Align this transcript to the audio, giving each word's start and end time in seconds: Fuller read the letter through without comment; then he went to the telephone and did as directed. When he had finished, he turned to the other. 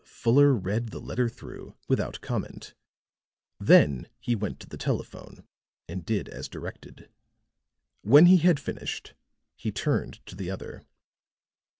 Fuller 0.03 0.51
read 0.55 0.87
the 0.87 0.99
letter 0.99 1.29
through 1.29 1.75
without 1.87 2.21
comment; 2.21 2.73
then 3.59 4.07
he 4.19 4.33
went 4.33 4.59
to 4.61 4.67
the 4.67 4.75
telephone 4.75 5.43
and 5.87 6.03
did 6.03 6.27
as 6.27 6.49
directed. 6.49 7.07
When 8.01 8.25
he 8.25 8.37
had 8.37 8.59
finished, 8.59 9.13
he 9.55 9.71
turned 9.71 10.25
to 10.25 10.33
the 10.35 10.49
other. 10.49 10.81